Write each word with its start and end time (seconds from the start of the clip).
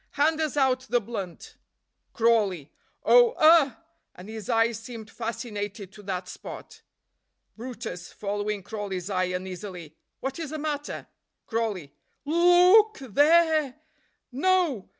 hand 0.13 0.41
us 0.41 0.57
out 0.57 0.79
the 0.89 0.99
blunt." 0.99 1.57
Crawley. 2.11 2.71
"Oh, 3.03 3.33
ugh!" 3.37 3.73
and 4.15 4.29
his 4.29 4.49
eyes 4.49 4.79
seemed 4.79 5.11
fascinated 5.11 5.91
to 5.91 6.01
that 6.01 6.27
spot. 6.27 6.81
brutus 7.55 8.11
(following 8.11 8.63
Crawley's 8.63 9.11
eye 9.11 9.25
uneasily). 9.25 9.95
"What 10.19 10.39
is 10.39 10.49
the 10.49 10.57
matter?" 10.57 11.05
Crawley. 11.45 11.93
"Lo 12.25 12.37
o 12.39 12.77
o 12.79 12.83
k 12.85 13.05
th 13.05 13.15
e 13.15 13.21
r 13.21 13.67
e! 13.67 13.73
No! 14.31 14.89